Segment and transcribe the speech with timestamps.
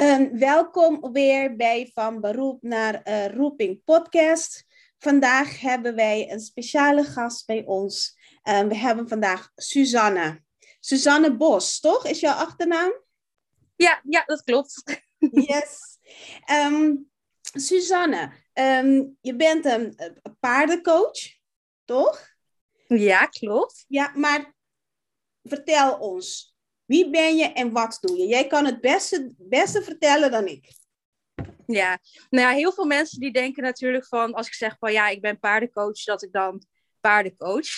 [0.00, 4.64] Um, welkom weer bij Van Beroep naar uh, Roeping podcast.
[4.98, 8.18] Vandaag hebben wij een speciale gast bij ons.
[8.42, 10.42] Um, we hebben vandaag Suzanne.
[10.80, 12.06] Suzanne Bos, toch?
[12.06, 12.92] Is jouw achternaam?
[13.76, 14.82] Ja, ja dat klopt.
[15.30, 15.98] Yes.
[16.50, 18.32] Um, Suzanne,
[19.20, 21.18] je bent een, een paardencoach,
[21.84, 22.28] toch?
[22.86, 23.84] Ja, klopt.
[23.88, 24.54] Ja, maar
[25.42, 26.57] vertel ons,
[26.88, 28.26] wie ben je en wat doe je?
[28.26, 30.72] Jij kan het beste, beste vertellen dan ik.
[31.66, 31.98] Ja,
[32.30, 35.20] nou ja, heel veel mensen die denken natuurlijk van, als ik zeg van ja, ik
[35.20, 36.62] ben paardencoach, dat ik dan
[37.00, 37.68] paardencoach.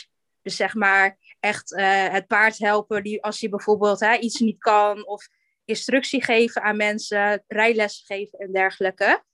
[0.42, 4.58] Dus zeg maar echt uh, het paard helpen die, als je bijvoorbeeld hè, iets niet
[4.58, 5.28] kan of
[5.64, 9.24] instructie geven aan mensen, rijles geven en dergelijke.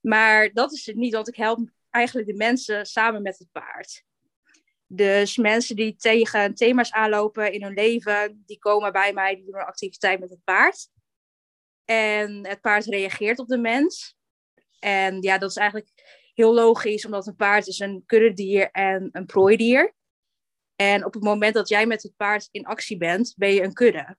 [0.00, 4.04] Maar dat is het niet, want ik help eigenlijk de mensen samen met het paard.
[4.86, 9.54] Dus mensen die tegen thema's aanlopen in hun leven, die komen bij mij, die doen
[9.54, 10.88] een activiteit met het paard.
[11.84, 14.16] En het paard reageert op de mens.
[14.78, 15.90] En ja, dat is eigenlijk
[16.34, 19.94] heel logisch, omdat een paard is een kuddedier en een prooidier.
[20.76, 23.72] En op het moment dat jij met het paard in actie bent, ben je een
[23.72, 24.16] kudde.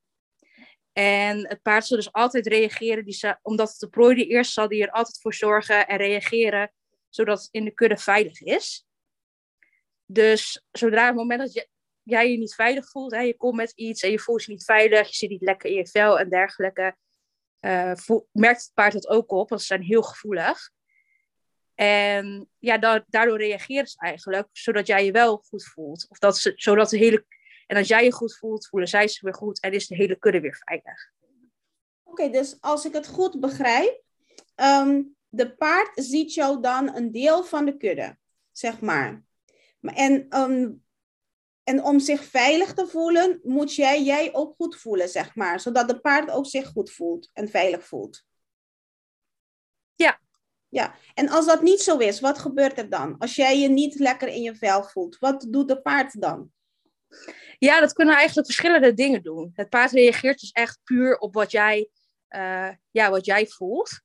[0.94, 4.84] En het paard zal dus altijd reageren, die omdat het de prooidier eerst zal die
[4.84, 6.73] er altijd voor zorgen en reageren,
[7.10, 8.87] zodat het in de kudde veilig is.
[10.10, 11.68] Dus zodra het moment dat je,
[12.04, 14.64] jij je niet veilig voelt, hè, je komt met iets en je voelt je niet
[14.64, 16.96] veilig, je zit niet lekker in je vel en dergelijke,
[17.62, 17.94] uh,
[18.32, 20.72] merkt het paard dat ook op, want ze zijn heel gevoelig.
[21.76, 26.06] En ja, daardoor reageren ze eigenlijk, zodat jij je wel goed voelt.
[26.10, 27.26] Of dat ze, zodat de hele,
[27.67, 30.20] en als jij je goed voelt, voelen zij zich weer goed en is de hele
[30.20, 31.12] kudde weer veilig.
[32.04, 34.02] Oké, dus als ik het goed begrijp,
[34.56, 38.17] um, de paard ziet jou dan een deel van de kudde,
[38.52, 39.26] zeg maar.
[39.82, 40.86] En, um,
[41.64, 45.60] en om zich veilig te voelen, moet jij jij ook goed voelen, zeg maar.
[45.60, 48.23] Zodat de paard ook zich goed voelt en veilig voelt.
[49.95, 50.20] Ja.
[50.70, 53.17] Ja, en als dat niet zo is, wat gebeurt er dan?
[53.17, 56.52] Als jij je niet lekker in je vel voelt, wat doet de paard dan?
[57.60, 59.52] Ja, dat kunnen eigenlijk verschillende dingen doen.
[59.54, 61.89] Het paard reageert dus echt puur op wat jij,
[62.30, 64.02] uh, ja, wat jij voelt.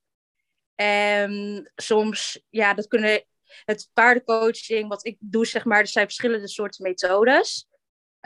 [0.75, 3.25] En soms, ja, dat kunnen
[3.65, 7.67] het paardencoaching, wat ik doe, zeg maar, er zijn verschillende soorten methodes.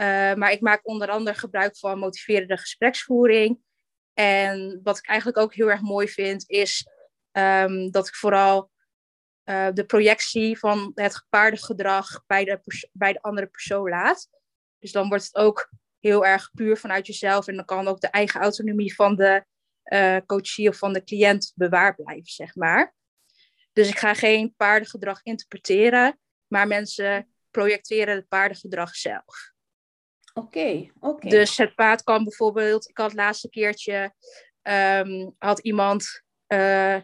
[0.01, 3.59] Uh, maar ik maak onder andere gebruik van motiverende gespreksvoering.
[4.15, 6.89] En wat ik eigenlijk ook heel erg mooi vind, is
[7.33, 8.71] um, dat ik vooral
[9.45, 12.61] uh, de projectie van het paardengedrag bij de,
[12.93, 14.29] bij de andere persoon laat.
[14.79, 15.71] Dus dan wordt het ook
[16.01, 17.47] heel erg puur vanuit jezelf.
[17.47, 19.45] En dan kan ook de eigen autonomie van de
[19.85, 22.95] uh, coachie of van de cliënt bewaard blijven, zeg maar.
[23.77, 29.53] Dus ik ga geen paardengedrag interpreteren, maar mensen projecteren het paardengedrag zelf.
[30.35, 31.29] Oké, oké.
[31.29, 34.15] Dus het paard kan bijvoorbeeld, ik had het laatste keertje,
[34.63, 37.01] um, had iemand, uh,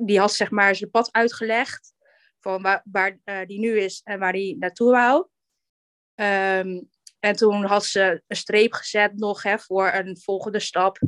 [0.00, 1.94] die had zeg maar zijn pad uitgelegd
[2.40, 5.28] van waar, waar uh, die nu is en waar hij naartoe wou.
[6.14, 10.98] Um, en toen had ze een streep gezet nog hè, voor een volgende stap.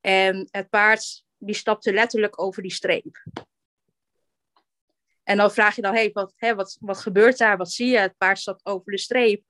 [0.00, 3.24] En het paard die stapte letterlijk over die streep.
[5.30, 7.56] En dan vraag je dan, hey, wat, hè, wat, wat gebeurt daar?
[7.56, 7.98] Wat zie je?
[7.98, 9.44] Het paard stapt over de streep.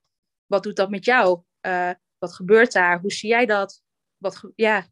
[0.45, 1.41] Wat doet dat met jou?
[1.61, 2.99] Uh, wat gebeurt daar?
[2.99, 3.81] Hoe zie jij dat?
[4.17, 4.85] Wat, ja.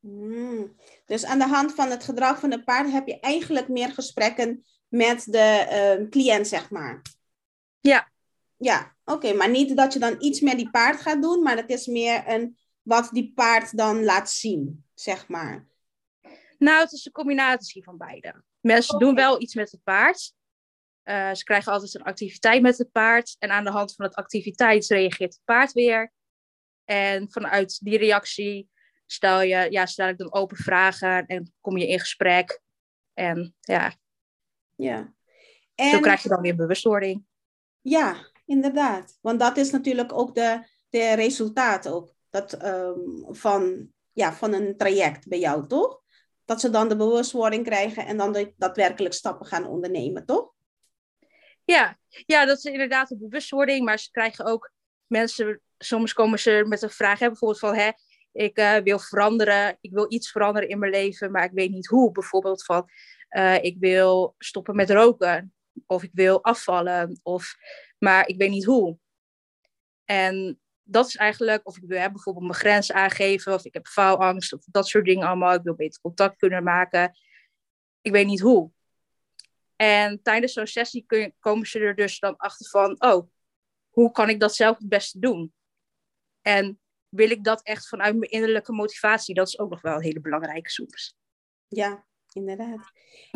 [0.00, 0.76] Hmm.
[1.06, 4.64] Dus aan de hand van het gedrag van de paard heb je eigenlijk meer gesprekken
[4.88, 7.02] met de uh, cliënt, zeg maar.
[7.80, 8.10] Ja.
[8.56, 9.32] Ja, oké.
[9.32, 12.22] maar niet dat je dan iets met die paard gaat doen, maar het is meer
[12.26, 15.66] een, wat die paard dan laat zien, zeg maar.
[16.58, 18.46] Nou, het is een combinatie van beide.
[18.68, 20.32] Mensen doen wel iets met het paard.
[21.04, 23.36] Uh, ze krijgen altijd een activiteit met het paard.
[23.38, 26.12] En aan de hand van het activiteit reageert het paard weer.
[26.84, 28.68] En vanuit die reactie
[29.06, 32.60] stel, je, ja, stel ik dan open vragen en kom je in gesprek.
[33.14, 33.94] En ja,
[34.74, 35.14] ja.
[35.74, 37.24] En, zo krijg je dan weer bewustwording.
[37.80, 39.18] Ja, inderdaad.
[39.20, 44.76] Want dat is natuurlijk ook de, de resultaat ook, dat, um, van, ja, van een
[44.76, 46.02] traject bij jou, toch?
[46.48, 50.52] Dat ze dan de bewustwording krijgen en dan de, daadwerkelijk stappen gaan ondernemen, toch?
[51.64, 54.72] Ja, ja, dat is inderdaad een bewustwording, maar ze krijgen ook
[55.06, 57.90] mensen, soms komen ze met een vraag, hè, bijvoorbeeld van, hè,
[58.32, 61.86] ik eh, wil veranderen, ik wil iets veranderen in mijn leven, maar ik weet niet
[61.86, 62.12] hoe.
[62.12, 62.88] Bijvoorbeeld van,
[63.30, 65.54] uh, ik wil stoppen met roken,
[65.86, 67.54] of ik wil afvallen, of,
[67.98, 68.98] maar ik weet niet hoe.
[70.04, 73.86] En dat is eigenlijk, of ik wil hè, bijvoorbeeld mijn grens aangeven, of ik heb
[73.86, 75.54] faalangst, of dat soort dingen allemaal.
[75.54, 77.18] Ik wil beter contact kunnen maken.
[78.00, 78.70] Ik weet niet hoe.
[79.76, 83.30] En tijdens zo'n sessie kun, komen ze er dus dan achter van, oh,
[83.88, 85.52] hoe kan ik dat zelf het beste doen?
[86.42, 89.34] En wil ik dat echt vanuit mijn innerlijke motivatie?
[89.34, 91.16] Dat is ook nog wel een hele belangrijke soms.
[91.68, 92.90] Ja, inderdaad.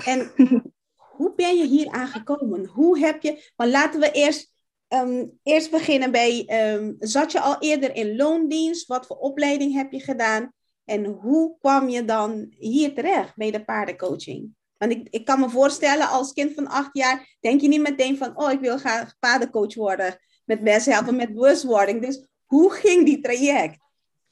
[0.04, 0.32] En
[1.16, 2.66] hoe ben je hier aangekomen?
[2.66, 4.51] Hoe heb je, maar laten we eerst,
[4.94, 8.86] um, eerst beginnen bij, um, zat je al eerder in loondienst?
[8.86, 10.52] Wat voor opleiding heb je gedaan?
[10.84, 14.54] En hoe kwam je dan hier terecht bij de paardencoaching?
[14.78, 18.16] Want ik, ik kan me voorstellen, als kind van acht jaar, denk je niet meteen
[18.16, 20.18] van, oh, ik wil graag paardencoach worden.
[20.44, 22.02] Met mensen helpen met bewustwording.
[22.02, 23.78] Dus hoe ging die traject?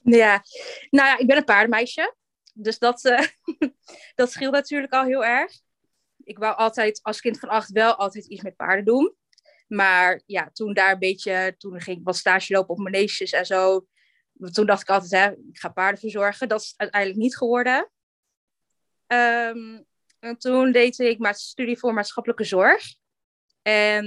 [0.03, 0.43] Ja,
[0.89, 2.15] nou ja, ik ben een paardenmeisje.
[2.53, 3.21] Dus dat, uh,
[4.15, 5.51] dat scheelt natuurlijk al heel erg.
[6.23, 9.15] Ik wou altijd als kind van acht wel altijd iets met paarden doen.
[9.71, 13.45] Maar ja, toen daar een beetje, toen ging ik wat stage lopen op maneges en
[13.45, 13.85] zo.
[14.51, 16.47] Toen dacht ik altijd, hè, ik ga paarden verzorgen.
[16.47, 17.91] Dat is uiteindelijk niet geworden.
[19.07, 19.85] Um,
[20.19, 22.83] en toen deed ik maar studie voor maatschappelijke zorg.
[23.61, 24.05] En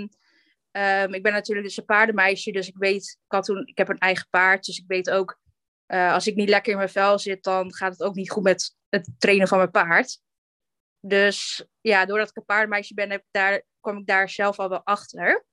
[0.73, 3.89] um, ik ben natuurlijk dus een paardenmeisje, dus ik weet, ik, had toen, ik heb
[3.89, 5.41] een eigen paard, dus ik weet ook,
[5.87, 8.43] uh, als ik niet lekker in mijn vel zit, dan gaat het ook niet goed
[8.43, 10.21] met het trainen van mijn paard.
[11.01, 14.69] Dus ja, doordat ik een paardenmeisje ben, heb ik daar, kwam ik daar zelf al
[14.69, 15.45] wel achter.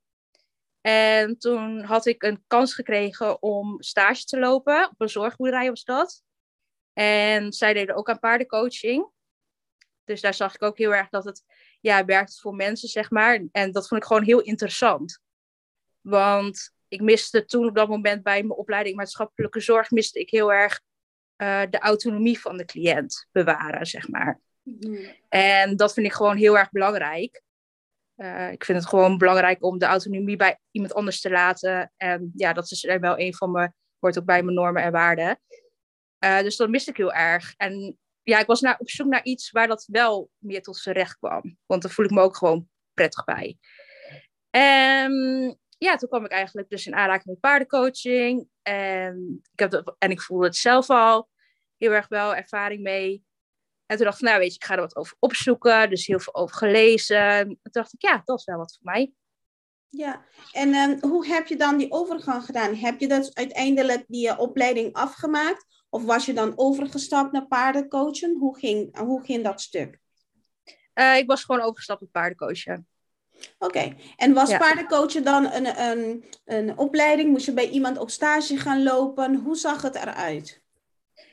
[0.81, 4.89] En toen had ik een kans gekregen om stage te lopen.
[4.89, 6.23] Op een zorgboerderij was dat.
[6.93, 9.09] En zij deden ook aan paardencoaching.
[10.03, 11.43] Dus daar zag ik ook heel erg dat het
[11.79, 13.45] ja, werkt voor mensen, zeg maar.
[13.51, 15.19] En dat vond ik gewoon heel interessant.
[16.01, 20.53] Want ik miste toen op dat moment bij mijn opleiding maatschappelijke zorg, miste ik heel
[20.53, 20.81] erg
[21.37, 24.39] uh, de autonomie van de cliënt bewaren, zeg maar.
[24.63, 25.15] Mm.
[25.29, 27.41] En dat vind ik gewoon heel erg belangrijk.
[28.21, 31.93] Uh, ik vind het gewoon belangrijk om de autonomie bij iemand anders te laten.
[31.97, 35.39] En ja, dat is wel een van mijn, hoort ook bij mijn normen en waarden.
[36.23, 37.53] Uh, dus dat miste ik heel erg.
[37.57, 40.95] En ja, ik was naar, op zoek naar iets waar dat wel meer tot zijn
[40.95, 41.57] recht kwam.
[41.65, 43.57] Want daar voel ik me ook gewoon prettig bij.
[44.49, 45.13] En
[45.77, 48.47] ja, toen kwam ik eigenlijk dus in aanraking met paardencoaching.
[48.61, 51.29] En ik, heb en ik voelde het zelf al
[51.77, 53.23] heel erg wel ervaring mee.
[53.91, 55.89] En toen dacht ik, nou weet je, ik ga er wat over opzoeken.
[55.89, 57.17] Dus heel veel over gelezen.
[57.17, 59.11] En toen dacht ik, ja, dat is wel wat voor mij.
[59.89, 62.75] Ja, en um, hoe heb je dan die overgang gedaan?
[62.75, 65.65] Heb je dus uiteindelijk die opleiding afgemaakt?
[65.89, 68.37] Of was je dan overgestapt naar paardencoachen?
[68.39, 69.99] Hoe ging, hoe ging dat stuk?
[70.95, 72.87] Uh, ik was gewoon overgestapt op paardencoachen.
[73.57, 74.57] Oké, en was ja.
[74.57, 77.29] paardencoachen dan een, een, een opleiding?
[77.29, 79.35] Moest je bij iemand op stage gaan lopen?
[79.35, 80.61] Hoe zag het eruit?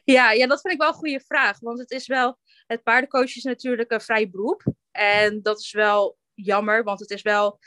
[0.04, 1.58] Ja, ja, dat vind ik wel een goede vraag.
[1.60, 2.38] Want het is wel,
[2.68, 4.62] het paardencoachen is natuurlijk een vrij beroep.
[4.90, 7.58] En dat is wel jammer, want het is wel,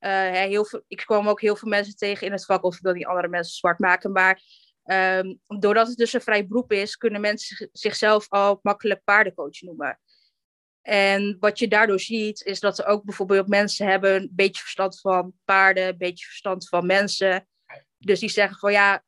[0.00, 2.82] uh, heel veel, ik kwam ook heel veel mensen tegen in het vak, of ik
[2.82, 4.42] wil niet andere mensen zwart maken, maar
[4.84, 10.00] Um, doordat het dus een vrij beroep is, kunnen mensen zichzelf al makkelijk paardencoach noemen.
[10.82, 15.00] En wat je daardoor ziet, is dat er ook bijvoorbeeld mensen hebben een beetje verstand
[15.00, 17.48] van paarden, een beetje verstand van mensen.
[17.98, 19.04] Dus die zeggen van ja,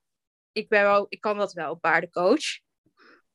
[0.52, 2.60] ik, ben wel, ik kan dat wel, paardencoach.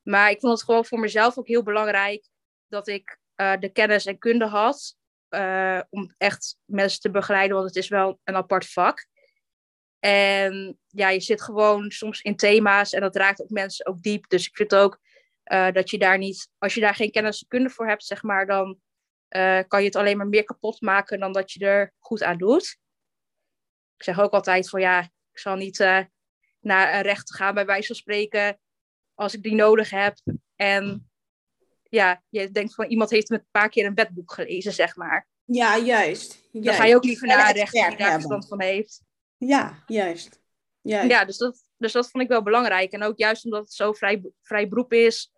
[0.08, 2.28] Maar ik vond het gewoon voor mezelf ook heel belangrijk
[2.68, 4.96] dat ik uh, de kennis en kunde had
[5.30, 9.08] uh, om echt mensen te begeleiden, want het is wel een apart vak.
[10.00, 14.30] En ja, je zit gewoon soms in thema's en dat raakt ook mensen ook diep.
[14.30, 15.00] Dus ik vind ook
[15.46, 18.24] uh, dat je daar niet, als je daar geen kennis en kunde voor hebt, zeg
[18.24, 18.80] maar, dan
[19.68, 22.78] kan je het alleen maar meer kapot maken dan dat je er goed aan doet.
[23.98, 25.02] Ik zeg ook altijd van ja,
[25.32, 25.78] ik zal niet
[26.60, 28.60] naar een rechter gaan, bij wijze van spreken,
[29.18, 30.18] als ik die nodig heb.
[30.56, 31.10] En
[31.84, 35.28] ja, je denkt van iemand heeft met een paar keer een wetboek gelezen, zeg maar.
[35.44, 36.50] Ja, juist.
[36.52, 36.68] juist.
[36.68, 39.04] Dan ga je ook liever naar een rechter die daar verstand van heeft.
[39.38, 40.42] Ja, juist.
[40.82, 41.10] juist.
[41.10, 42.92] Ja, dus dat, dus dat vond ik wel belangrijk.
[42.92, 45.32] En ook juist omdat het zo vrij, vrij beroep is.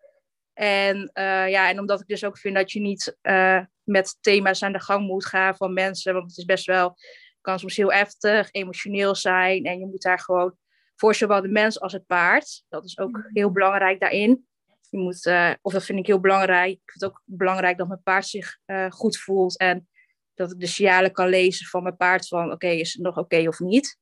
[0.53, 4.63] En, uh, ja, en omdat ik dus ook vind dat je niet uh, met thema's
[4.63, 6.13] aan de gang moet gaan van mensen.
[6.13, 6.97] Want het is best wel,
[7.41, 9.63] kan soms heel heftig, emotioneel zijn.
[9.63, 10.57] En je moet daar gewoon
[10.99, 12.63] voor zowel de mens als het paard.
[12.69, 13.29] Dat is ook mm-hmm.
[13.33, 14.47] heel belangrijk daarin.
[14.89, 16.71] Je moet, uh, of dat vind ik heel belangrijk.
[16.71, 18.57] Ik vind het ook belangrijk dat mijn paard zich
[18.89, 19.57] goed voelt.
[19.57, 19.87] En
[20.33, 23.47] dat ik de signalen kan lezen van mijn paard van oké, is het nog oké
[23.47, 23.97] of niet.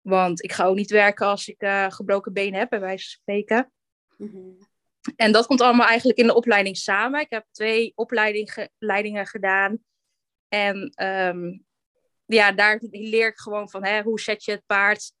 [0.00, 3.20] Want ik ga ook niet werken als ik uh, gebroken benen heb, bij wijze van
[3.20, 3.72] spreken.
[4.16, 4.56] Mm-hmm.
[5.16, 7.20] En dat komt allemaal eigenlijk in de opleiding samen.
[7.20, 9.78] Ik heb twee opleidingen gedaan.
[10.48, 11.64] En um,
[12.26, 15.12] ja, daar leer ik gewoon van hè, hoe zet je het paard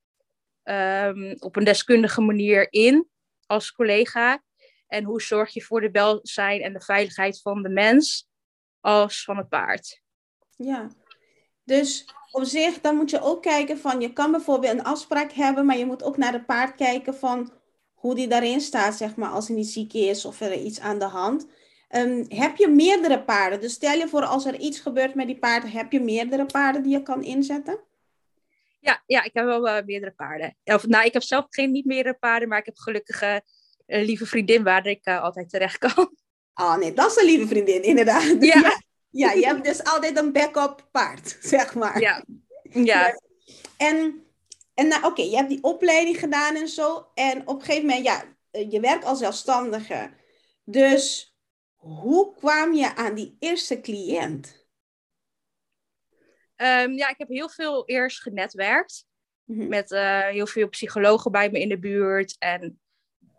[0.64, 3.08] um, op een deskundige manier in.
[3.46, 4.42] als collega?
[4.86, 8.28] En hoe zorg je voor de welzijn en de veiligheid van de mens
[8.80, 10.02] als van het paard?
[10.56, 10.88] Ja,
[11.64, 15.66] dus op zich, dan moet je ook kijken van, je kan bijvoorbeeld een afspraak hebben,
[15.66, 17.52] maar je moet ook naar het paard kijken van
[17.94, 20.98] hoe die daarin staat, zeg maar, als hij niet ziek is of er iets aan
[20.98, 21.46] de hand.
[21.90, 23.60] Um, heb je meerdere paarden?
[23.60, 26.82] Dus stel je voor als er iets gebeurt met die paarden, heb je meerdere paarden
[26.82, 27.78] die je kan inzetten?
[28.84, 30.56] Ja, ja ik heb wel uh, meerdere paarden.
[30.64, 33.36] Of, nou, ik heb zelf geen niet meerdere paarden, maar ik heb gelukkig uh,
[33.86, 36.16] een lieve vriendin waar ik uh, altijd terecht kan.
[36.54, 38.22] Oh nee, dat is een lieve vriendin, inderdaad.
[38.22, 38.60] Ja.
[38.60, 38.82] ja.
[39.10, 42.00] Ja, je hebt dus altijd een backup paard, zeg maar.
[42.00, 42.24] Ja.
[42.62, 43.20] Ja.
[43.76, 44.24] En,
[44.74, 47.06] en nou, oké, je hebt die opleiding gedaan en zo.
[47.14, 50.10] En op een gegeven moment, ja, je werkt als zelfstandige.
[50.64, 51.34] Dus
[51.74, 54.63] hoe kwam je aan die eerste cliënt?
[56.56, 59.04] Um, ja, ik heb heel veel eerst genetwerkt.
[59.44, 59.68] Mm-hmm.
[59.68, 62.36] Met uh, heel veel psychologen bij me in de buurt.
[62.38, 62.80] En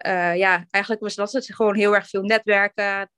[0.06, 3.10] uh, ja, eigenlijk was dat het gewoon heel erg veel netwerken.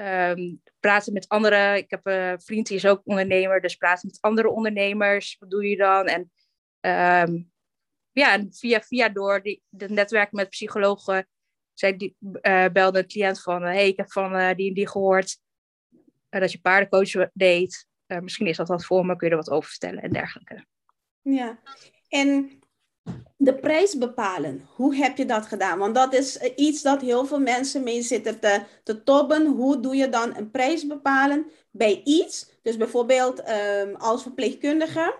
[0.00, 1.76] Um, praten met anderen.
[1.76, 5.36] Ik heb een vriend die is ook ondernemer, dus praten met andere ondernemers.
[5.38, 6.06] Wat doe je dan?
[6.06, 6.20] En
[7.30, 7.52] um,
[8.12, 11.28] ja, en via, via door die, de netwerk met psychologen,
[11.72, 15.38] zij die, uh, belde een cliënt van, hey, ik heb van die en die gehoord
[16.28, 17.86] dat je paardencoach deed.
[18.06, 20.64] Misschien is dat wat voor me, kun je er wat over vertellen en dergelijke.
[21.22, 21.58] Ja,
[22.08, 22.60] en
[23.36, 24.68] de prijs bepalen.
[24.74, 25.78] Hoe heb je dat gedaan?
[25.78, 29.46] Want dat is eh, iets dat heel veel mensen mee zitten te, te tobben.
[29.46, 32.50] Hoe doe je dan een prijs bepalen bij iets?
[32.62, 35.18] Dus bijvoorbeeld um, als verpleegkundige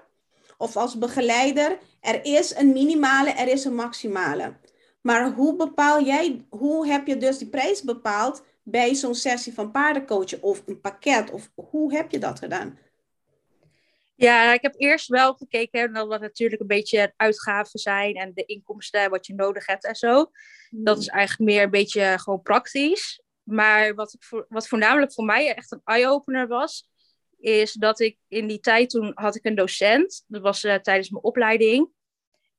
[0.58, 1.78] of als begeleider.
[2.00, 4.56] Er is een minimale, er is een maximale.
[5.00, 9.70] Maar hoe bepaal jij, hoe heb je dus die prijs bepaald bij zo'n sessie van
[9.70, 11.30] paardencoachen of een pakket?
[11.30, 12.78] Of hoe heb je dat gedaan?
[14.14, 18.44] Ja, ik heb eerst wel gekeken naar wat natuurlijk een beetje uitgaven zijn en de
[18.44, 20.30] inkomsten, wat je nodig hebt en zo.
[20.70, 23.20] Dat is eigenlijk meer een beetje gewoon praktisch.
[23.42, 26.88] Maar wat, ik voor, wat voornamelijk voor mij echt een eye-opener was,
[27.38, 30.24] is dat ik in die tijd toen had ik een docent.
[30.26, 31.88] Dat was uh, tijdens mijn opleiding.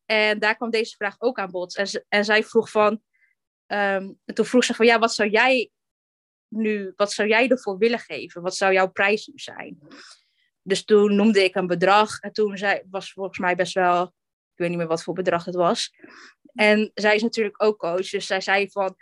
[0.06, 1.76] En daar kwam deze vraag ook aan bod.
[1.76, 3.02] En, en zij vroeg van,
[3.68, 5.72] um, toen vroeg ze van, ja, wat zou jij
[6.48, 8.42] nu, wat zou jij ervoor willen geven?
[8.42, 9.80] Wat zou jouw prijs nu zijn?
[10.62, 12.20] Dus toen noemde ik een bedrag.
[12.20, 15.46] En toen zei, was volgens mij best wel, ik weet niet meer wat voor bedrag
[15.46, 15.94] het was.
[16.54, 18.10] En zij is natuurlijk ook coach.
[18.10, 18.96] Dus zij zei van,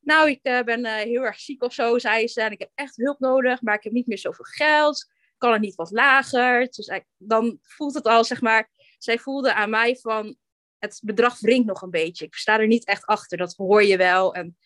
[0.00, 2.42] nou, ik uh, ben uh, heel erg ziek of zo, zei ze.
[2.42, 5.10] En ik heb echt hulp nodig, maar ik heb niet meer zoveel geld.
[5.38, 6.68] Kan het niet wat lager?
[6.70, 10.36] Dus dan voelt het al, zeg maar, zij voelde aan mij van,
[10.82, 12.24] het bedrag wringt nog een beetje.
[12.24, 14.34] Ik sta er niet echt achter, dat hoor je wel.
[14.34, 14.56] En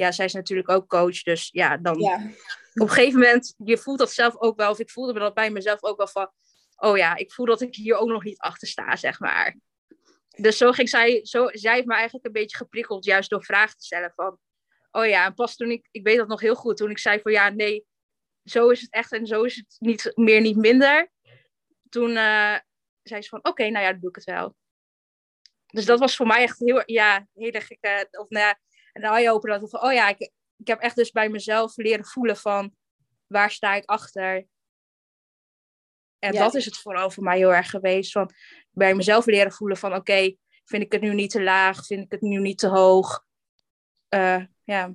[0.00, 1.22] ja, zij is natuurlijk ook coach.
[1.22, 2.14] Dus ja, dan ja.
[2.74, 4.70] op een gegeven moment, je voelt dat zelf ook wel.
[4.70, 6.30] Of ik voelde me dat bij mezelf ook wel van,
[6.76, 9.56] oh ja, ik voel dat ik hier ook nog niet achter sta, zeg maar.
[10.28, 13.76] Dus zo ging zij, zo, zij heeft me eigenlijk een beetje geprikkeld, juist door vragen
[13.76, 14.38] te stellen van,
[14.90, 17.20] oh ja, en pas toen ik, ik weet dat nog heel goed, toen ik zei
[17.20, 17.84] van ja, nee,
[18.44, 21.10] zo is het echt en zo is het niet meer, niet minder.
[21.88, 22.58] Toen uh,
[23.02, 24.54] zei ze van, oké, nou ja, dan doe ik het wel.
[25.66, 28.58] Dus dat was voor mij echt heel, ja, heel gekke, of nou ja,
[29.00, 31.76] en dan je open dat van, oh ja, ik, ik heb echt dus bij mezelf
[31.76, 32.74] leren voelen van,
[33.26, 34.46] waar sta ik achter?
[36.18, 38.12] En dat is het vooral voor mij heel erg geweest.
[38.12, 38.30] Van
[38.70, 41.86] bij mezelf leren voelen van oké, vind ik het nu niet te laag?
[41.86, 43.24] Vind ik het nu niet te hoog?
[44.14, 44.94] Uh, ja.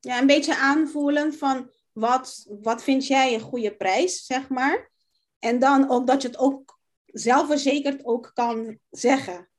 [0.00, 4.90] ja, een beetje aanvoelen van wat, wat vind jij een goede prijs, zeg maar.
[5.38, 9.50] En dan ook dat je het ook zelfverzekerd ook kan zeggen.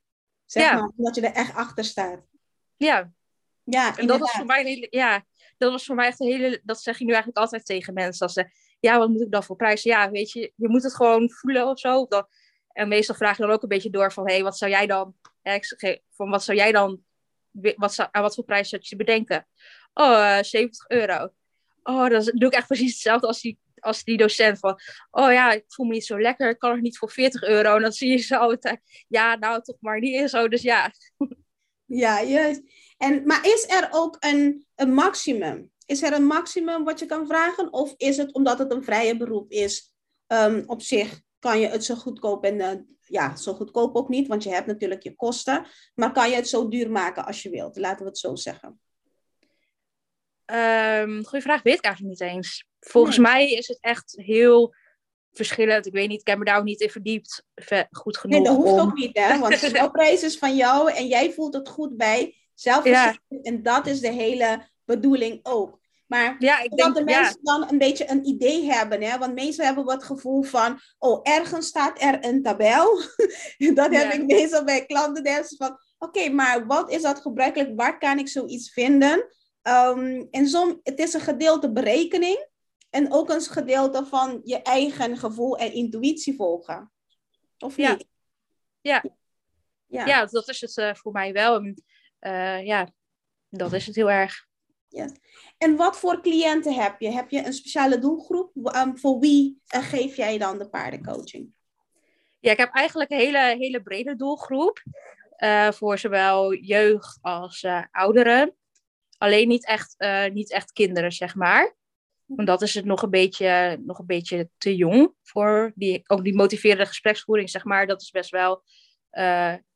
[0.45, 0.73] Zeg ja.
[0.73, 2.21] maar, dat je er echt achter staat.
[2.75, 3.11] Ja,
[3.63, 5.25] ja, en dat was voor mij een hele, ja,
[5.57, 8.25] dat was voor mij echt een hele, dat zeg je nu eigenlijk altijd tegen mensen.
[8.25, 9.91] Als ze, ja, wat moet ik dan voor prijzen?
[9.91, 12.05] Ja, weet je, je moet het gewoon voelen of zo.
[12.07, 12.27] Dan,
[12.67, 14.87] en meestal vraag je dan ook een beetje door van, hé, hey, wat zou jij
[14.87, 17.03] dan, ja, ik zeg, van wat zou jij dan,
[17.75, 19.47] wat zou, aan wat voor prijs zou je bedenken?
[19.93, 21.29] Oh, uh, eh, 70 euro.
[21.83, 24.79] Oh, dan doe ik echt precies hetzelfde als die, als die docent van,
[25.11, 27.75] oh ja, ik voel me niet zo lekker, ik kan het niet voor 40 euro.
[27.75, 30.47] En dan zie je ze altijd, ja, nou toch maar niet zo.
[30.47, 30.91] Dus ja.
[31.85, 32.61] Ja, juist.
[33.03, 35.71] En, maar is er ook een, een maximum?
[35.85, 37.73] Is er een maximum wat je kan vragen?
[37.73, 39.93] Of is het omdat het een vrije beroep is,
[40.27, 44.27] um, op zich kan je het zo goedkoop en uh, ja, zo goedkoop ook niet,
[44.27, 45.65] want je hebt natuurlijk je kosten.
[45.95, 47.77] Maar kan je het zo duur maken als je wilt?
[47.77, 48.79] Laten we het zo zeggen.
[50.45, 52.65] Um, goeie vraag, weet ik eigenlijk niet eens.
[52.79, 54.75] Volgens mij is het echt heel
[55.31, 55.85] verschillend.
[55.85, 57.45] Ik weet niet, ik heb me daar ook niet in verdiept.
[57.91, 58.37] Goed genoeg.
[58.37, 59.39] Nee, dat hoeft ook niet, hè?
[59.39, 62.83] Want jouw prijs is van jou en jij voelt het goed bij zelf.
[62.83, 63.17] Ja.
[63.41, 65.81] En dat is de hele bedoeling ook.
[66.07, 69.01] Maar ja, ik denk, dat de mensen dan een beetje een idee hebben.
[69.01, 69.17] Hè?
[69.17, 73.01] Want meestal hebben we het gevoel van, oh, ergens staat er een tabel.
[73.73, 75.45] dat heb ik meestal bij klanten.
[75.57, 77.71] Van, oké, maar wat is dat gebruikelijk?
[77.75, 79.25] Waar kan ik zoiets vinden?
[79.63, 82.47] Um, en som, het is een gedeelte berekening.
[82.89, 86.91] En ook een gedeelte van je eigen gevoel en intuïtie volgen.
[87.57, 88.05] Of niet?
[88.81, 89.03] Ja.
[89.87, 91.73] Ja, ja dat is het uh, voor mij wel.
[92.25, 92.89] Uh, ja,
[93.49, 94.47] dat is het heel erg.
[94.87, 95.11] Yes.
[95.57, 97.11] En wat voor cliënten heb je?
[97.11, 98.75] Heb je een speciale doelgroep?
[98.75, 101.53] Um, voor wie uh, geef jij dan de paardencoaching?
[102.39, 104.83] Ja, ik heb eigenlijk een hele, hele brede doelgroep.
[105.37, 108.55] Uh, voor zowel jeugd als ouderen.
[109.17, 109.95] Alleen niet echt,
[110.33, 111.75] niet echt kinderen, zeg maar.
[112.25, 116.23] Want dat is het nog een beetje, nog een beetje te jong voor die, ook
[116.23, 117.87] die motiverende gespreksvoering, zeg maar.
[117.87, 118.63] Dat is best wel,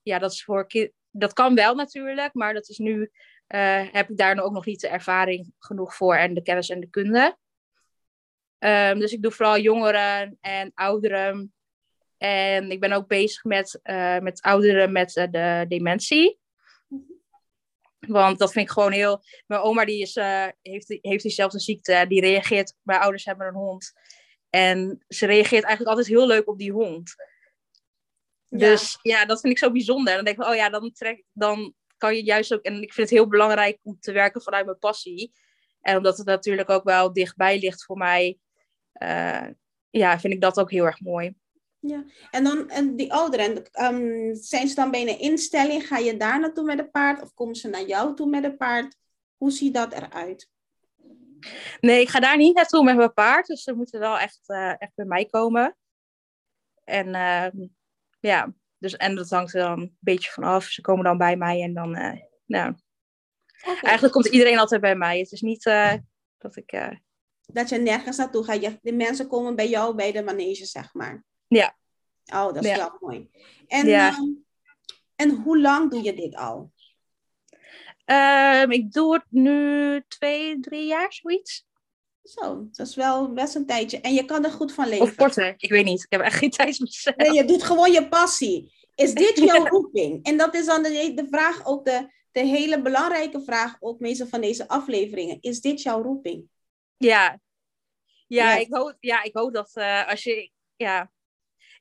[0.02, 0.68] ja, dat is voor
[1.18, 3.12] dat kan wel natuurlijk, maar dat is nu
[3.48, 6.80] uh, heb ik daar ook nog niet de ervaring genoeg voor en de kennis en
[6.80, 7.38] de kunde.
[8.60, 11.54] Um, dus ik doe vooral jongeren en ouderen.
[12.18, 16.40] En ik ben ook bezig met, uh, met ouderen met uh, de dementie.
[18.00, 19.24] Want dat vind ik gewoon heel.
[19.46, 20.16] Mijn oma die is,
[20.62, 22.06] heeft, heeft diezelfde ziekte.
[22.08, 22.74] Die reageert.
[22.82, 23.94] Mijn ouders hebben een hond.
[24.50, 27.16] En ze reageert eigenlijk altijd heel leuk op die hond.
[28.50, 30.10] Dus ja, dat vind ik zo bijzonder.
[30.10, 32.94] En dan denk ik, oh ja, dan, trek, dan kan je juist ook, en ik
[32.94, 35.32] vind het heel belangrijk om te werken vanuit mijn passie.
[35.82, 38.38] En omdat het natuurlijk ook wel dichtbij ligt voor mij,
[39.02, 39.48] uh,
[39.90, 41.36] ja, vind ik dat ook heel erg mooi.
[41.80, 45.88] Ja, en dan en die ouderen, um, zijn ze dan bij een instelling?
[45.88, 48.58] Ga je daar naartoe met een paard of komen ze naar jou toe met een
[48.58, 48.96] paard?
[49.38, 50.50] Hoe ziet dat eruit?
[51.80, 53.48] Nee, ik ga daar niet naartoe met mijn paard.
[53.48, 55.78] Dus ze moeten wel echt, uh, echt bij mij komen.
[56.84, 57.68] En uh,
[58.20, 60.64] ja, dus, en dat hangt er dan een beetje vanaf.
[60.64, 62.14] Ze komen dan bij mij en dan, uh,
[62.46, 62.76] nou.
[63.82, 65.20] Eigenlijk komt iedereen altijd bij mij.
[65.20, 65.94] Het is niet uh,
[66.38, 66.72] dat ik...
[66.74, 66.92] Uh...
[67.46, 68.62] Dat je nergens naartoe gaat.
[68.62, 71.24] Je, de mensen komen bij jou bij de manege, zeg maar.
[71.48, 71.78] Ja.
[72.26, 73.30] Oh, dat is wel mooi.
[73.68, 74.12] En, ja.
[74.12, 74.18] uh,
[75.16, 76.72] en hoe lang doe je dit al?
[78.06, 81.67] Um, ik doe het nu twee, drie jaar, zoiets.
[82.28, 84.02] Zo, dat is wel best een tijdje.
[84.02, 85.06] En je kan er goed van leven.
[85.06, 86.04] Of korter, ik weet niet.
[86.04, 88.74] Ik heb echt geen tijd voor Nee, je doet gewoon je passie.
[88.96, 90.26] Is dit jouw roeping?
[90.26, 94.28] En dat is dan de, de vraag ook, de, de hele belangrijke vraag ook meestal
[94.28, 95.38] van deze afleveringen.
[95.42, 96.50] Is dit jouw roeping?
[96.98, 97.40] Ja.
[98.28, 100.52] Ja, ik hoop, ja, ik hoop dat uh, als je...
[100.76, 101.12] Ja,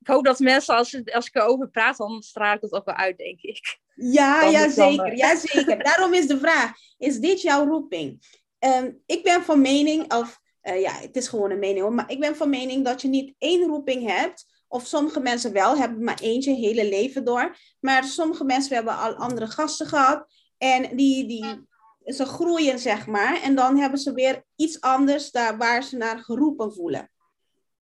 [0.01, 2.95] ik hoop dat mensen, als, als ik erover praat, dan straal ik het ook wel
[2.95, 3.79] uit, denk ik.
[3.95, 5.17] Ja, ja zeker, uh...
[5.17, 5.83] ja, zeker.
[5.83, 8.23] Daarom is de vraag, is dit jouw roeping?
[8.59, 12.11] Ehm, ik ben van mening, of uh, ja, het is gewoon een mening hoor, maar
[12.11, 14.47] ik ben van mening dat je niet één roeping hebt.
[14.69, 17.57] Of sommige mensen wel, hebben maar eentje hele leven door.
[17.81, 20.27] Maar sommige mensen hebben al andere gasten gehad.
[20.59, 21.67] En die, die,
[22.05, 23.43] ze groeien, zeg maar.
[23.43, 27.11] En dan hebben ze weer iets anders daar waar ze naar geroepen voelen.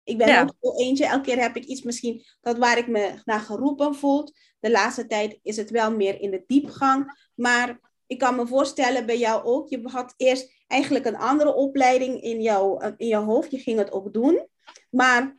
[0.05, 1.07] Ik ben ook zo eentje.
[1.07, 4.29] Elke keer heb ik iets misschien dat waar ik me naar geroepen voel.
[4.61, 7.29] De laatste tijd is het wel meer in de diepgang.
[7.35, 9.69] Maar ik kan me voorstellen bij jou ook.
[9.69, 13.51] Je had eerst eigenlijk een andere opleiding in, jou, in jouw hoofd.
[13.51, 14.49] Je ging het ook doen.
[14.91, 15.37] Maar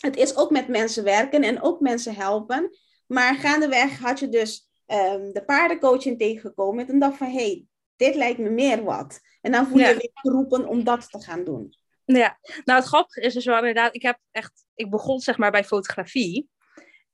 [0.00, 2.70] het is ook met mensen werken en ook mensen helpen.
[3.06, 6.88] Maar gaandeweg had je dus um, de paardencoaching tegengekomen.
[6.88, 7.64] En dacht van, hé, hey,
[7.96, 9.20] dit lijkt me meer wat.
[9.40, 11.74] En dan voel je je weer geroepen om dat te gaan doen.
[12.04, 15.50] Ja, nou het grappige is dus wel inderdaad, ik heb echt, ik begon zeg maar
[15.50, 16.48] bij fotografie.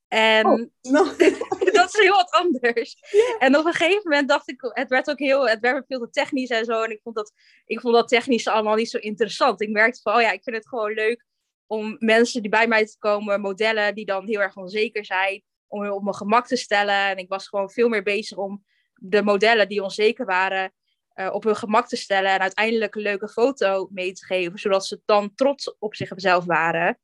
[0.09, 0.69] En oh,
[1.93, 2.97] dat is heel wat anders.
[3.39, 6.11] En op een gegeven moment dacht ik, het werd ook heel, het werd veel te
[6.11, 6.83] technisch en zo.
[6.83, 7.33] En ik vond dat,
[7.65, 9.61] ik vond dat technisch allemaal niet zo interessant.
[9.61, 11.25] Ik merkte van, oh ja, ik vind het gewoon leuk
[11.67, 15.83] om mensen die bij mij te komen, modellen die dan heel erg onzeker zijn, om
[15.83, 17.09] hun op mijn gemak te stellen.
[17.09, 20.73] En ik was gewoon veel meer bezig om de modellen die onzeker waren,
[21.15, 22.31] uh, op hun gemak te stellen.
[22.31, 26.99] En uiteindelijk een leuke foto mee te geven, zodat ze dan trots op zichzelf waren.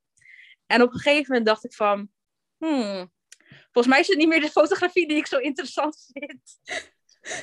[0.66, 2.09] En op een gegeven moment dacht ik van,
[2.59, 3.12] hmm,
[3.77, 6.41] volgens mij is het niet meer de fotografie die ik zo interessant vind.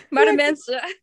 [0.10, 1.02] Maar de mensen.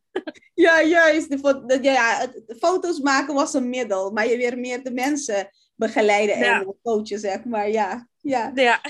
[0.53, 1.29] Ja, juist.
[1.29, 6.43] De, ja, foto's maken was een middel, maar je weer meer de mensen begeleiden en
[6.43, 6.65] ja.
[6.83, 7.69] coachen, zeg maar.
[7.69, 8.51] Ja, ja.
[8.55, 8.81] ja.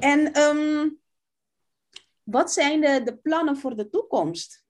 [0.00, 1.00] En um,
[2.22, 4.64] wat zijn de, de plannen voor de toekomst?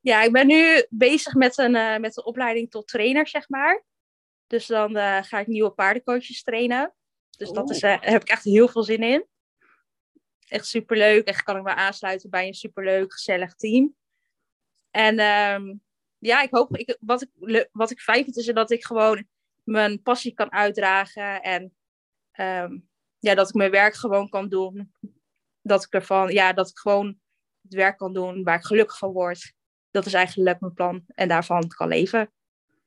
[0.00, 3.84] Ja, ik ben nu bezig met een, uh, met een opleiding tot trainer, zeg maar.
[4.46, 6.94] Dus dan uh, ga ik nieuwe paardencoaches trainen.
[7.36, 9.26] Dus dat is, daar heb ik echt heel veel zin in.
[10.48, 11.26] Echt superleuk.
[11.26, 13.94] Echt kan ik me aansluiten bij een superleuk, gezellig team.
[14.90, 15.80] En um,
[16.18, 19.26] ja, ik hoop, ik, wat, ik, wat ik fijn vind is dat ik gewoon
[19.64, 21.42] mijn passie kan uitdragen.
[21.42, 21.62] En
[22.32, 24.92] um, ja, dat ik mijn werk gewoon kan doen.
[25.62, 27.20] Dat ik ervan, ja, dat ik gewoon
[27.62, 29.52] het werk kan doen waar ik gelukkig van word.
[29.90, 32.32] dat is eigenlijk mijn plan en daarvan kan leven.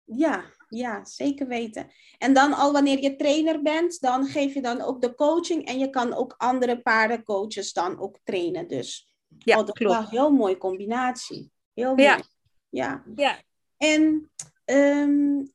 [0.03, 1.91] Ja, ja, zeker weten.
[2.17, 5.79] En dan al wanneer je trainer bent, dan geef je dan ook de coaching en
[5.79, 8.67] je kan ook andere paardencoaches dan ook trainen.
[8.67, 9.93] Dus ja, oh, dat klopt.
[9.93, 11.51] is wel een heel mooie combinatie.
[11.73, 12.01] Heel mooi.
[12.01, 12.23] Ja.
[12.69, 13.03] ja.
[13.15, 13.41] Ja.
[13.77, 14.32] En
[14.65, 15.45] ehm,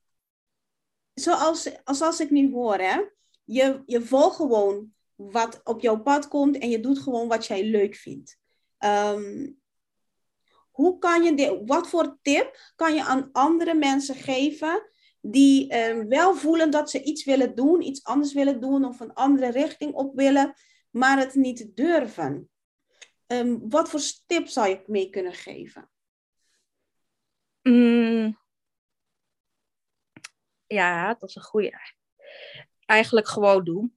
[1.15, 3.01] zoals, zoals ik nu hoor, hè,
[3.45, 7.65] je, je volgt gewoon wat op jouw pad komt en je doet gewoon wat jij
[7.65, 8.39] leuk vindt.
[8.79, 9.51] Ehm,
[10.71, 14.89] hoe kan je dit, wat voor tip kan je aan andere mensen geven
[15.27, 19.15] die ehm, wel voelen dat ze iets willen doen, iets anders willen doen of een
[19.15, 20.55] andere richting op willen,
[20.91, 22.51] maar het niet durven?
[23.27, 25.91] Ehm, wat voor tips zou je mee kunnen geven?
[27.63, 28.39] Mm.
[30.67, 31.81] Ja, dat is een goede.
[32.87, 33.97] Eigenlijk gewoon doen.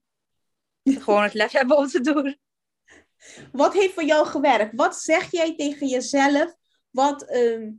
[1.04, 2.38] gewoon het lef hebben om te doen.
[3.52, 4.76] Wat heeft voor jou gewerkt?
[4.76, 6.54] Wat zeg jij tegen jezelf?
[6.90, 7.70] Wat, ehm,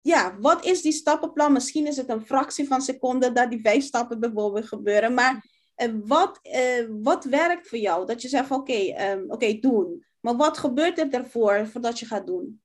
[0.00, 1.52] ja, wat is die stappenplan?
[1.52, 5.14] Misschien is het een fractie van seconde dat die vijf stappen bijvoorbeeld gebeuren.
[5.14, 8.06] Maar uh, wat, uh, wat werkt voor jou?
[8.06, 10.06] Dat je zegt oké, um, oké, doen.
[10.20, 12.62] Maar wat gebeurt er ervoor voordat je gaat doen?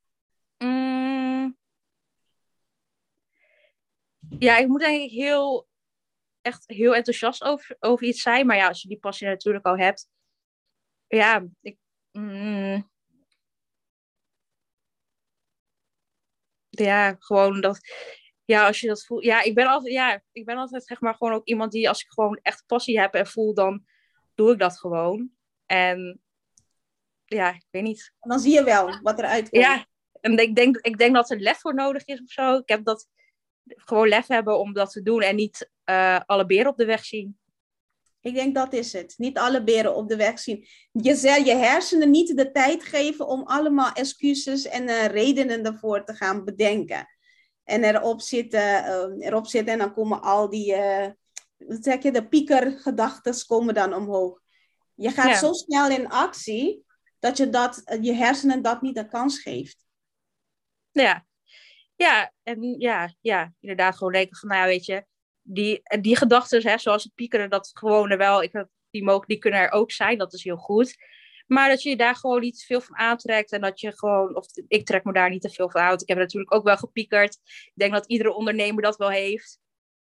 [0.58, 1.58] Mm.
[4.40, 5.68] Ja, ik moet ik heel,
[6.42, 8.46] echt heel enthousiast over, over iets zijn.
[8.46, 10.08] Maar ja, als je die passie natuurlijk al hebt.
[11.08, 11.78] Ja, ik...
[12.12, 12.90] Mm,
[16.80, 17.80] ja, gewoon dat.
[18.46, 19.24] Ja, als je dat voelt.
[19.24, 22.02] Ja, ik ben altijd, ja, ik ben altijd zeg maar gewoon ook iemand die als
[22.02, 23.86] ik gewoon echt passie heb en voel, dan
[24.36, 25.30] doe ik dat gewoon.
[25.66, 26.22] En
[27.26, 28.14] ja, ik weet niet.
[28.20, 29.64] En dan zie je wel wat eruit komt.
[29.64, 29.86] Ja,
[30.22, 32.56] en ik denk, ik denk dat er lef voor nodig is of zo.
[32.56, 33.08] Ik heb dat
[33.68, 37.06] gewoon lef hebben om dat te doen en niet uh, alle beren op de weg
[37.06, 37.40] zien.
[38.26, 39.14] Ik denk dat is het.
[39.18, 40.68] Niet alle beren op de weg zien.
[40.92, 46.06] Je zal je hersenen niet de tijd geven om allemaal excuses en uh, redenen ervoor
[46.06, 47.08] te gaan bedenken.
[47.64, 51.08] En erop zitten, uh, erop zitten en dan komen al die, uh,
[51.58, 54.42] wat zeg je, de piekergedachten komen dan omhoog.
[54.96, 55.38] Je gaat ja.
[55.38, 56.86] zo snel in actie
[57.20, 59.78] dat je dat, je hersenen dat niet de kans geeft.
[60.92, 61.26] Ja,
[61.96, 65.06] ja, en ja, ja, inderdaad gewoon denken van, nou weet je,
[65.48, 69.38] die, die gedachten, hè, zoals het piekeren, dat gewoon er wel, ik, die, mogen, die
[69.38, 70.96] kunnen er ook zijn, dat is heel goed.
[71.48, 74.36] Maar dat je je daar gewoon niet te veel van aantrekt en dat je gewoon,
[74.36, 76.02] of ik trek me daar niet te veel van uit.
[76.02, 77.34] Ik heb natuurlijk ook wel gepiekerd.
[77.46, 79.60] Ik denk dat iedere ondernemer dat wel heeft.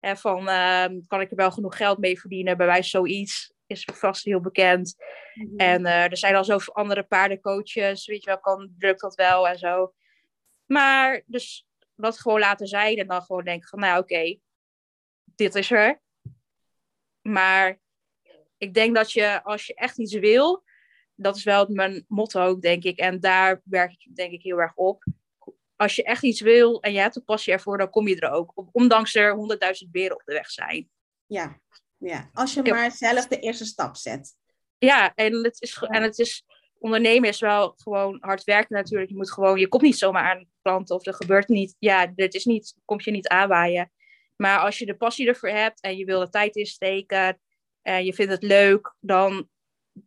[0.01, 2.57] Hè, van, uh, kan ik er wel genoeg geld mee verdienen?
[2.57, 4.97] Bij wijze zoiets is vast heel bekend.
[5.35, 5.59] Mm-hmm.
[5.59, 9.49] En uh, er zijn al zoveel andere paardencoaches, weet je wel, kan, drukt dat wel
[9.49, 9.93] en zo.
[10.67, 14.41] Maar dus dat gewoon laten zijn en dan gewoon denken van, nou oké, okay,
[15.35, 16.01] dit is er.
[17.23, 17.81] Maar
[18.59, 20.65] ik denk dat je, als je echt iets wil,
[21.15, 22.99] dat is wel mijn motto ook, denk ik.
[22.99, 25.05] En daar werk ik denk ik heel erg op.
[25.77, 28.31] Als je echt iets wil en je hebt een passie ervoor, dan kom je er
[28.31, 28.53] ook.
[28.73, 30.91] Ondanks er honderdduizend beren op de weg zijn.
[31.27, 31.61] Ja,
[31.97, 32.31] ja.
[32.33, 34.35] als je maar zelf de eerste stap zet.
[34.79, 36.45] Ja, en het is, en het is
[36.79, 39.11] ondernemen is wel gewoon hard werken natuurlijk.
[39.11, 41.77] Je moet gewoon, je komt niet zomaar aan klanten of er gebeurt niet.
[41.79, 43.91] Ja, dit is niet, komt je niet aanwaaien.
[44.37, 47.41] Maar als je de passie ervoor hebt en je wil er tijd in steken
[47.83, 49.49] en je vindt het leuk, dan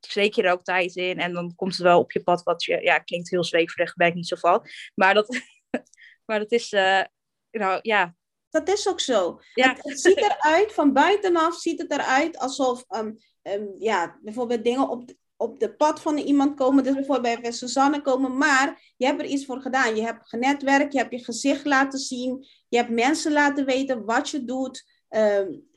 [0.01, 2.43] steek je er ook tijd in en dan komt het wel op je pad.
[2.43, 4.67] Wat je, ja, klinkt heel zweverig, ben ik niet zo van.
[4.95, 5.41] Maar dat,
[6.25, 7.03] maar dat is, uh,
[7.51, 8.15] nou ja.
[8.49, 9.41] Dat is ook zo.
[9.53, 9.69] Ja.
[9.69, 14.89] Het, het, ziet eruit, van buitenaf ziet het eruit alsof, um, um, ja, bijvoorbeeld dingen
[14.89, 15.11] op,
[15.41, 19.25] op de pad van iemand komen, dus bijvoorbeeld bij Suzanne komen, maar je hebt er
[19.28, 19.95] iets voor gedaan.
[19.95, 24.30] Je hebt genetwerkt, je hebt je gezicht laten zien, je hebt mensen laten weten wat
[24.30, 24.84] je doet.
[25.10, 25.67] Um,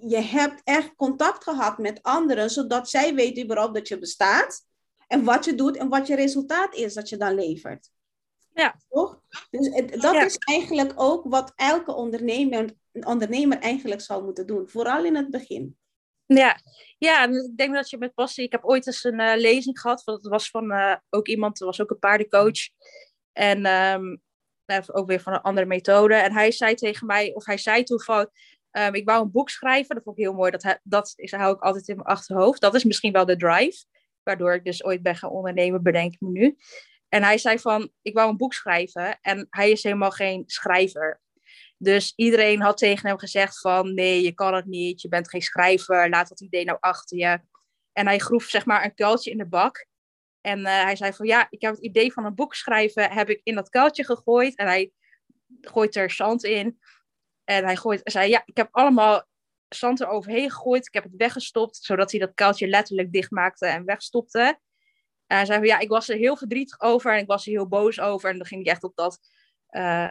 [0.00, 4.64] je hebt echt contact gehad met anderen, zodat zij weten überhaupt dat je bestaat
[5.06, 7.90] en wat je doet en wat je resultaat is dat je dan levert.
[8.54, 8.76] Ja.
[8.88, 9.20] Toch?
[9.50, 10.24] Dus dat ja.
[10.24, 15.76] is eigenlijk ook wat elke ondernemer, ondernemer eigenlijk zou moeten doen, vooral in het begin.
[16.26, 16.60] Ja,
[16.98, 18.44] ja, ik denk dat je met passie.
[18.44, 20.02] Ik heb ooit eens een uh, lezing gehad.
[20.04, 22.68] Dat was van uh, ook iemand, dat was ook een paardencoach.
[23.32, 24.22] En um,
[24.92, 26.14] ook weer van een andere methode.
[26.14, 28.30] En hij zei tegen mij, of hij zei toen van.
[28.78, 29.94] Um, ik wou een boek schrijven.
[29.94, 30.50] Dat vond ik heel mooi.
[30.50, 32.60] Dat, dat is, hou ik altijd in mijn achterhoofd.
[32.60, 33.84] Dat is misschien wel de drive.
[34.22, 36.56] Waardoor ik dus ooit ben gaan ondernemen, bedenk ik me nu.
[37.08, 39.18] En hij zei van, ik wou een boek schrijven.
[39.20, 41.21] En hij is helemaal geen schrijver.
[41.82, 45.42] Dus iedereen had tegen hem gezegd van nee, je kan het niet, je bent geen
[45.42, 47.40] schrijver, laat dat idee nou achter je.
[47.92, 49.86] En hij groef zeg maar een kuiltje in de bak.
[50.40, 53.28] En uh, hij zei van ja, ik heb het idee van een boek schrijven, heb
[53.28, 54.56] ik in dat kuiltje gegooid.
[54.56, 54.92] En hij
[55.60, 56.78] gooit er zand in.
[57.44, 59.24] En hij gooit, zei ja, ik heb allemaal
[59.68, 60.86] zand eroverheen gegooid.
[60.86, 64.58] Ik heb het weggestopt, zodat hij dat kuiltje letterlijk dichtmaakte en wegstopte.
[65.26, 67.52] En hij zei van, ja, ik was er heel verdrietig over en ik was er
[67.52, 68.30] heel boos over.
[68.30, 69.18] En dan ging hij echt op dat,
[69.70, 70.10] uh,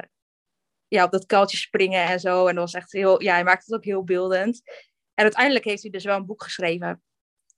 [0.91, 2.47] ja, op dat kuiltje springen en zo.
[2.47, 4.61] En dat was echt heel, ja, hij maakte het ook heel beeldend.
[5.13, 7.03] En uiteindelijk heeft hij dus wel een boek geschreven.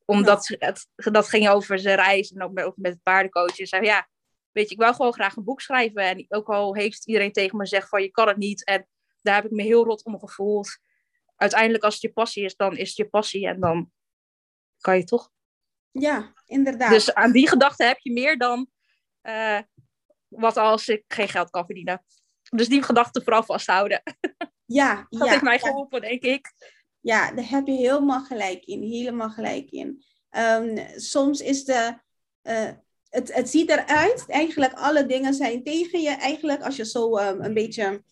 [0.06, 3.60] Omdat het, dat ging over zijn reis en ook met, ook met het paardencoach.
[3.60, 4.08] En zei ja,
[4.52, 6.04] weet je, ik wou gewoon graag een boek schrijven.
[6.04, 8.66] En ook al heeft iedereen tegen me gezegd van, je kan het niet.
[8.66, 8.88] En
[9.22, 10.78] daar heb ik me heel rot om gevoeld.
[11.36, 13.48] Uiteindelijk, als het je passie is, dan is het je passie.
[13.48, 13.92] En dan
[14.80, 15.32] kan je toch.
[15.92, 16.90] Ja, inderdaad.
[16.90, 18.68] Dus aan die gedachte heb je meer dan
[19.24, 19.60] uh,
[20.28, 22.04] wat als ik geen geld kan verdienen.
[22.56, 24.04] Dus die gedachte vooral vasthouden.
[24.66, 25.68] Ja, dat ja, heeft mij ja.
[25.68, 26.54] geholpen, denk ik.
[27.00, 28.82] Ja, daar heb je helemaal gelijk in.
[28.82, 30.04] Helemaal gelijk in.
[30.32, 32.02] Um, soms is de.
[32.44, 32.70] Uh,
[33.10, 36.10] het, het ziet eruit, eigenlijk alle dingen zijn tegen je.
[36.10, 38.04] Eigenlijk als je zo um, een beetje,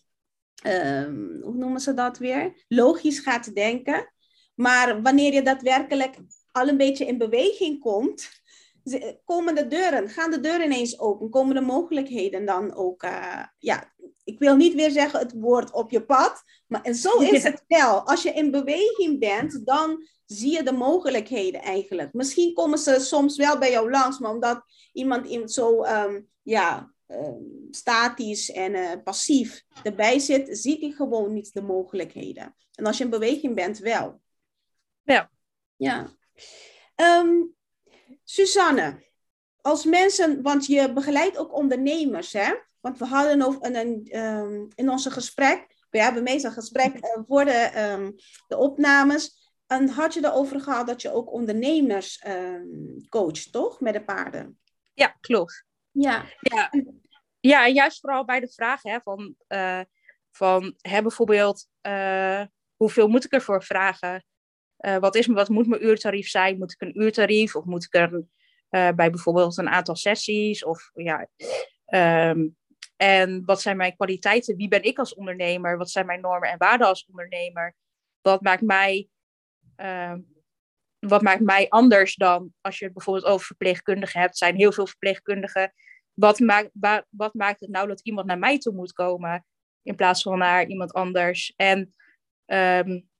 [0.66, 2.64] um, hoe noemen ze dat weer?
[2.68, 4.12] Logisch gaat denken.
[4.54, 6.16] Maar wanneer je daadwerkelijk
[6.52, 8.30] al een beetje in beweging komt,
[9.24, 13.92] komen de deuren, gaan de deuren ineens open, komen de mogelijkheden dan ook, uh, ja,
[14.24, 17.64] ik wil niet weer zeggen het woord op je pad, maar en zo is het
[17.66, 18.06] wel.
[18.06, 22.12] Als je in beweging bent, dan zie je de mogelijkheden eigenlijk.
[22.12, 26.92] Misschien komen ze soms wel bij jou langs, maar omdat iemand in zo, um, ja,
[27.06, 32.56] um, statisch en uh, passief erbij zit, ziet hij gewoon niet de mogelijkheden.
[32.74, 34.20] En als je in beweging bent, wel.
[35.02, 35.30] Ja.
[35.76, 36.16] Ja.
[36.96, 37.54] Um,
[38.24, 39.04] Suzanne,
[39.60, 42.52] als mensen, want je begeleidt ook ondernemers, hè?
[42.82, 47.22] Want we hadden over een, een, um, in onze gesprek, we hebben meestal gesprek uh,
[47.26, 48.14] voor de, um,
[48.46, 53.80] de opnames, en had je erover gehad dat je ook ondernemers um, coacht, toch?
[53.80, 54.58] Met de paarden.
[54.92, 55.64] Ja, klopt.
[55.90, 56.24] Ja.
[56.40, 56.70] Ja,
[57.40, 59.80] ja en juist vooral bij de vraag hè, van, uh,
[60.30, 62.42] van hè, bijvoorbeeld, uh,
[62.76, 64.24] hoeveel moet ik ervoor vragen?
[64.78, 66.58] Uh, wat, is, wat moet mijn uurtarief zijn?
[66.58, 68.24] Moet ik een uurtarief of moet ik er
[68.68, 70.64] bij bijvoorbeeld een aantal sessies?
[70.64, 71.28] Of, ja,
[72.30, 72.56] um,
[73.02, 74.56] en wat zijn mijn kwaliteiten?
[74.56, 75.76] Wie ben ik als ondernemer?
[75.76, 77.74] Wat zijn mijn normen en waarden als ondernemer?
[78.20, 79.08] Wat maakt mij,
[79.76, 80.14] uh,
[80.98, 84.32] wat maakt mij anders dan als je het bijvoorbeeld over verpleegkundigen hebt?
[84.32, 85.72] Er zijn heel veel verpleegkundigen.
[86.12, 89.46] Wat maakt, wa, wat maakt het nou dat iemand naar mij toe moet komen
[89.82, 91.52] in plaats van naar iemand anders?
[91.56, 91.94] En
[92.46, 93.10] um,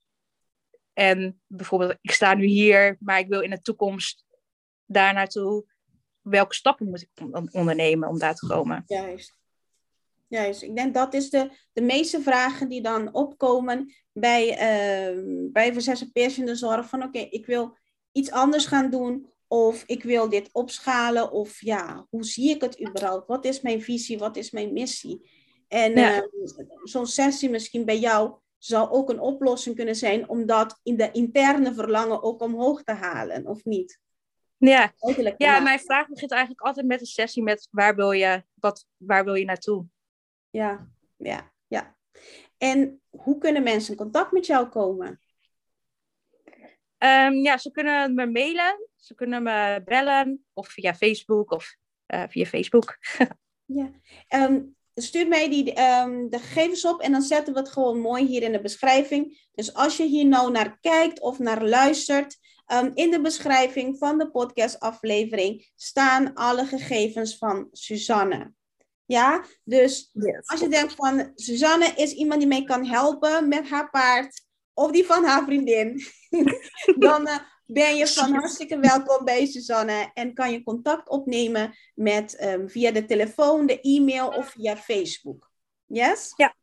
[0.92, 4.24] en bijvoorbeeld, ik sta nu hier, maar ik wil in de toekomst
[4.84, 5.64] daar naartoe.
[6.20, 7.10] Welke stappen moet ik
[7.52, 8.84] ondernemen om daar te komen?
[8.86, 9.40] Juist.
[10.32, 10.62] Juist.
[10.62, 15.66] Ik denk dat is de, de meeste vragen die dan opkomen bij, uh, bij
[16.36, 16.88] in de zorg.
[16.88, 17.76] Van oké, okay, ik wil
[18.12, 19.30] iets anders gaan doen.
[19.48, 21.32] Of ik wil dit opschalen.
[21.32, 23.28] Of ja, hoe zie ik het überhaupt?
[23.28, 24.18] Wat is mijn visie?
[24.18, 25.30] Wat is mijn missie?
[25.68, 26.16] En ja.
[26.16, 26.28] uh,
[26.82, 31.10] zo'n sessie misschien bij jou zou ook een oplossing kunnen zijn om dat in de
[31.10, 33.98] interne verlangen ook omhoog te halen, of niet?
[34.56, 34.92] Ja,
[35.36, 39.24] ja mijn vraag begint eigenlijk altijd met een sessie met waar wil je, wat, waar
[39.24, 39.86] wil je naartoe?
[40.52, 41.96] Ja, ja, ja.
[42.58, 45.20] En hoe kunnen mensen in contact met jou komen?
[46.98, 51.76] Um, ja, ze kunnen me mailen, ze kunnen me bellen, of via Facebook, of
[52.14, 52.98] uh, via Facebook.
[53.78, 53.90] ja,
[54.28, 58.26] um, stuur mij die, um, de gegevens op en dan zetten we het gewoon mooi
[58.26, 59.48] hier in de beschrijving.
[59.54, 62.40] Dus als je hier nou naar kijkt of naar luistert,
[62.94, 68.52] in de beschrijving van de podcastaflevering staan alle gegevens van Suzanne.
[69.06, 70.46] Ja, dus yes.
[70.48, 74.90] als je denkt van Suzanne is iemand die mij kan helpen met haar paard of
[74.90, 76.00] die van haar vriendin,
[77.06, 82.44] dan uh, ben je van hartstikke welkom bij Suzanne en kan je contact opnemen met
[82.44, 85.50] um, via de telefoon, de e-mail of via Facebook.
[85.86, 86.32] Yes?
[86.36, 86.54] Ja.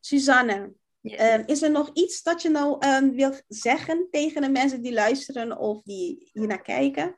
[0.00, 1.20] Suzanne, yes.
[1.20, 4.92] um, is er nog iets dat je nou um, wilt zeggen tegen de mensen die
[4.92, 7.16] luisteren of die hier naar kijken?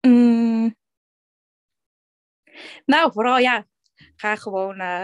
[0.00, 0.43] Mm.
[2.84, 3.66] Nou, vooral ja,
[4.16, 5.02] ga gewoon uh,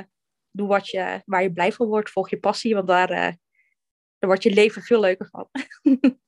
[0.51, 2.11] doen wat je, waar je blij van wordt.
[2.11, 3.17] Volg je passie, want daar, uh,
[4.19, 5.49] daar wordt je leven veel leuker van.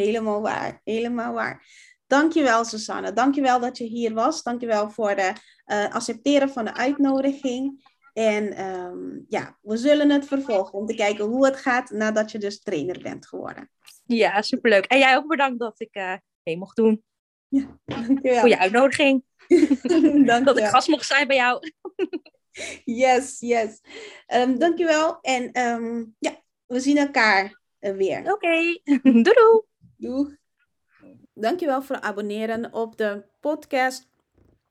[0.00, 1.66] helemaal waar, helemaal waar.
[2.06, 3.12] Dankjewel, Susanne.
[3.12, 4.42] Dankjewel dat je hier was.
[4.42, 7.96] Dankjewel voor het uh, accepteren van de uitnodiging.
[8.12, 12.38] En um, ja, we zullen het vervolgen om te kijken hoe het gaat nadat je
[12.38, 13.70] dus trainer bent geworden.
[14.04, 14.84] Ja, superleuk.
[14.84, 17.04] En jij ook bedankt dat ik mee mocht doen.
[17.48, 18.40] Ja, dankjewel.
[18.40, 19.24] Voor je uitnodiging.
[20.44, 21.72] Dat ik gast mocht zijn bij jou.
[23.02, 23.80] yes, yes.
[24.34, 25.18] Um, dankjewel.
[25.20, 28.18] En um, ja, we zien elkaar uh, weer.
[28.18, 28.80] Oké, okay.
[29.02, 29.62] doei doei.
[29.96, 30.36] Doeg.
[31.34, 34.08] Dankjewel voor het abonneren op de podcast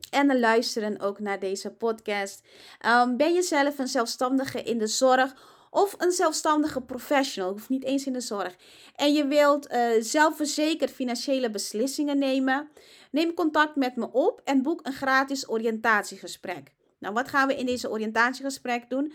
[0.10, 2.48] en luisteren ook naar deze podcast.
[2.86, 7.84] Um, ben je zelf een zelfstandige in de zorg of een zelfstandige professional, hoeft niet
[7.84, 8.56] eens in de zorg,
[8.96, 12.70] en je wilt uh, zelfverzekerd financiële beslissingen nemen,
[13.12, 16.76] neem contact met me op en boek een gratis oriëntatiegesprek.
[17.00, 19.06] Nou, wat gaan we in deze oriëntatiegesprek doen?
[19.06, 19.14] Uh,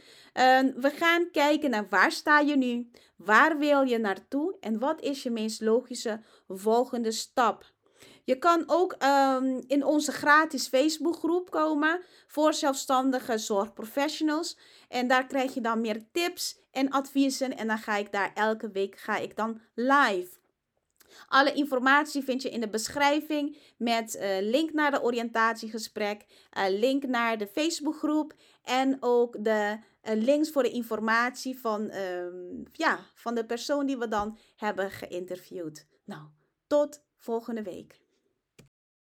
[0.77, 5.23] we gaan kijken naar waar sta je nu, waar wil je naartoe en wat is
[5.23, 7.65] je meest logische volgende stap.
[8.25, 14.59] Je kan ook um, in onze gratis Facebookgroep komen voor zelfstandige zorgprofessionals.
[14.89, 17.57] En daar krijg je dan meer tips en adviezen.
[17.57, 20.41] En dan ga ik daar elke week ga ik dan live.
[21.29, 26.27] Alle informatie vind je in de beschrijving met uh, link naar de oriëntatiegesprek,
[26.59, 32.63] uh, link naar de Facebookgroep en ook de uh, links voor de informatie van, um,
[32.73, 35.87] ja, van de persoon die we dan hebben geïnterviewd.
[36.05, 36.23] Nou,
[36.67, 38.02] tot volgende week.